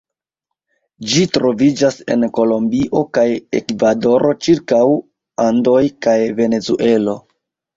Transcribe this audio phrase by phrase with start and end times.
[1.09, 3.27] Ĝi troviĝas en Kolombio kaj
[3.59, 4.83] Ekvadoro ĉirkaŭ
[5.47, 7.17] Andoj kaj Venezuelo.